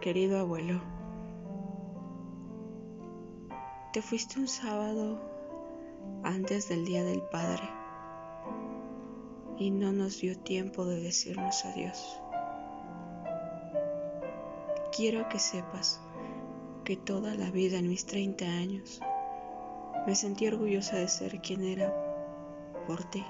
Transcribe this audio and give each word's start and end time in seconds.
Querido 0.00 0.38
abuelo, 0.38 0.80
te 3.92 4.00
fuiste 4.00 4.38
un 4.38 4.46
sábado 4.46 5.18
antes 6.22 6.68
del 6.68 6.84
Día 6.84 7.02
del 7.02 7.20
Padre 7.20 7.68
y 9.58 9.72
no 9.72 9.90
nos 9.90 10.20
dio 10.20 10.38
tiempo 10.38 10.84
de 10.84 11.00
decirnos 11.00 11.64
adiós. 11.64 12.22
Quiero 14.96 15.28
que 15.28 15.40
sepas 15.40 16.00
que 16.84 16.96
toda 16.96 17.34
la 17.34 17.50
vida 17.50 17.78
en 17.78 17.88
mis 17.88 18.06
30 18.06 18.44
años 18.44 19.00
me 20.06 20.14
sentí 20.14 20.46
orgullosa 20.46 20.96
de 20.96 21.08
ser 21.08 21.40
quien 21.40 21.64
era 21.64 21.92
por 22.86 23.02
ti. 23.02 23.24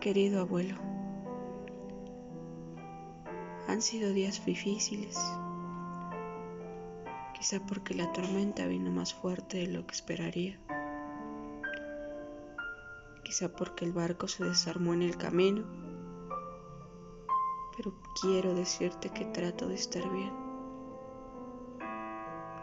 Querido 0.00 0.42
abuelo, 0.42 0.76
han 3.68 3.82
sido 3.82 4.14
días 4.14 4.44
difíciles, 4.46 5.18
quizá 7.34 7.60
porque 7.66 7.94
la 7.94 8.10
tormenta 8.12 8.66
vino 8.66 8.90
más 8.90 9.12
fuerte 9.12 9.58
de 9.58 9.66
lo 9.66 9.86
que 9.86 9.94
esperaría, 9.94 10.58
quizá 13.22 13.50
porque 13.50 13.84
el 13.84 13.92
barco 13.92 14.26
se 14.26 14.42
desarmó 14.42 14.94
en 14.94 15.02
el 15.02 15.18
camino, 15.18 15.66
pero 17.76 17.92
quiero 18.22 18.54
decirte 18.54 19.10
que 19.10 19.26
trato 19.26 19.68
de 19.68 19.74
estar 19.74 20.10
bien. 20.10 20.32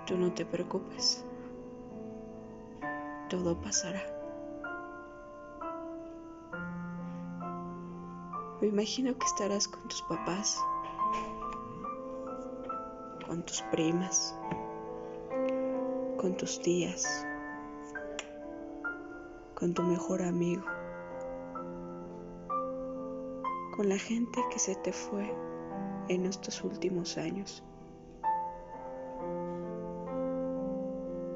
Tú 0.08 0.17
no 0.17 0.34
te 0.34 0.44
preocupes, 0.44 1.23
todo 3.30 3.62
pasará. 3.62 4.02
Me 8.59 8.67
imagino 8.67 9.16
que 9.16 9.25
estarás 9.28 9.67
con 9.67 9.88
tus 9.88 10.02
papás, 10.03 10.59
con 13.36 13.44
tus 13.44 13.61
primas, 13.64 14.33
con 16.16 16.38
tus 16.38 16.58
tías, 16.61 17.28
con 19.55 19.73
tu 19.73 19.81
mejor 19.81 20.22
amigo, 20.22 20.64
con 23.75 23.89
la 23.89 23.97
gente 23.97 24.39
que 24.53 24.58
se 24.58 24.75
te 24.75 24.94
fue 24.94 25.30
en 26.08 26.25
estos 26.25 26.63
últimos 26.63 27.17
años. 27.17 27.61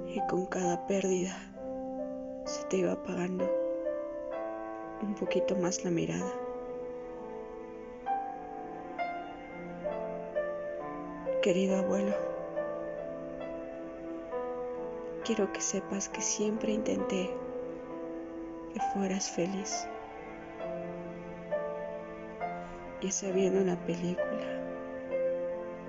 Y 0.07 0.25
con 0.29 0.45
cada 0.45 0.87
pérdida 0.87 1.35
se 2.45 2.63
te 2.67 2.77
iba 2.77 2.93
apagando 2.93 3.43
un 5.01 5.15
poquito 5.15 5.53
más 5.57 5.83
la 5.83 5.91
mirada. 5.91 6.48
Querido 11.41 11.77
abuelo, 11.77 12.13
quiero 15.23 15.49
que 15.53 15.61
sepas 15.61 16.09
que 16.09 16.19
siempre 16.19 16.73
intenté 16.73 17.33
que 18.73 18.79
fueras 18.93 19.31
feliz. 19.31 19.87
Ya 22.99 23.09
sea 23.09 23.31
viendo 23.31 23.61
una 23.61 23.77
película, 23.85 24.59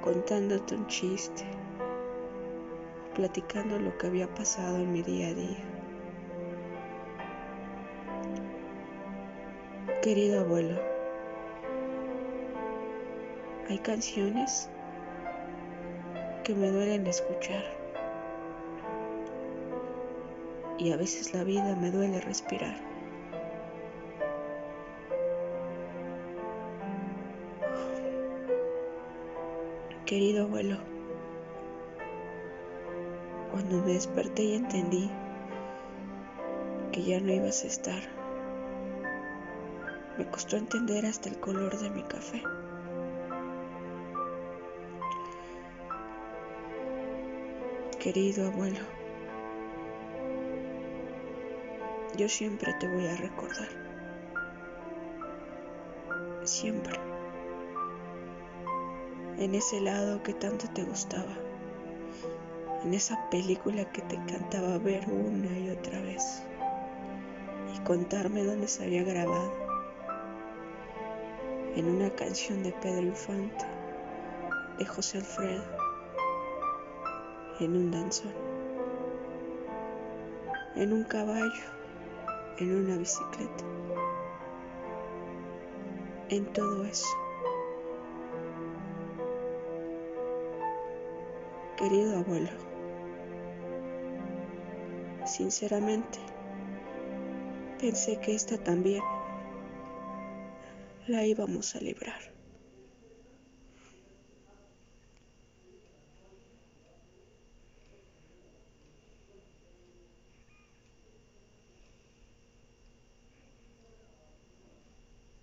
contándote 0.04 0.76
un 0.76 0.86
chiste, 0.86 1.42
platicando 3.16 3.76
lo 3.80 3.98
que 3.98 4.06
había 4.06 4.32
pasado 4.32 4.76
en 4.76 4.92
mi 4.92 5.02
día 5.02 5.26
a 5.26 5.34
día. 5.34 5.64
Querido 10.00 10.42
abuelo, 10.42 10.78
hay 13.68 13.80
canciones 13.80 14.70
que 16.42 16.54
me 16.54 16.70
duelen 16.70 17.06
escuchar. 17.06 17.64
Y 20.78 20.92
a 20.92 20.96
veces 20.96 21.34
la 21.34 21.44
vida 21.44 21.76
me 21.76 21.90
duele 21.90 22.20
respirar. 22.20 22.76
Querido 30.06 30.44
abuelo, 30.44 30.76
cuando 33.52 33.76
me 33.82 33.92
desperté 33.92 34.42
y 34.42 34.54
entendí 34.56 35.10
que 36.90 37.02
ya 37.02 37.20
no 37.20 37.32
ibas 37.32 37.62
a 37.62 37.68
estar, 37.68 38.02
me 40.18 40.26
costó 40.26 40.56
entender 40.56 41.06
hasta 41.06 41.28
el 41.28 41.38
color 41.38 41.78
de 41.78 41.90
mi 41.90 42.02
café. 42.02 42.42
Querido 48.00 48.46
abuelo, 48.46 48.80
yo 52.16 52.30
siempre 52.30 52.72
te 52.80 52.88
voy 52.88 53.06
a 53.06 53.14
recordar. 53.14 53.68
Siempre. 56.44 56.98
En 59.36 59.54
ese 59.54 59.82
lado 59.82 60.22
que 60.22 60.32
tanto 60.32 60.66
te 60.70 60.82
gustaba. 60.84 61.36
En 62.82 62.94
esa 62.94 63.28
película 63.28 63.84
que 63.92 64.00
te 64.00 64.16
encantaba 64.16 64.78
ver 64.78 65.06
una 65.06 65.58
y 65.58 65.68
otra 65.68 66.00
vez. 66.00 66.42
Y 67.76 67.80
contarme 67.80 68.44
dónde 68.44 68.66
se 68.66 68.84
había 68.84 69.02
grabado. 69.02 69.52
En 71.76 71.84
una 71.84 72.08
canción 72.08 72.62
de 72.62 72.72
Pedro 72.72 73.02
Infante, 73.02 73.66
de 74.78 74.86
José 74.86 75.18
Alfredo 75.18 75.79
en 77.60 77.76
un 77.76 77.90
danzón, 77.90 78.32
en 80.76 80.92
un 80.94 81.04
caballo, 81.04 81.64
en 82.58 82.74
una 82.74 82.96
bicicleta, 82.96 83.64
en 86.30 86.46
todo 86.54 86.84
eso. 86.84 87.08
Querido 91.76 92.18
abuelo, 92.18 92.50
sinceramente, 95.26 96.18
pensé 97.78 98.18
que 98.20 98.34
esta 98.34 98.56
también 98.56 99.02
la 101.06 101.24
íbamos 101.26 101.74
a 101.74 101.80
librar. 101.80 102.39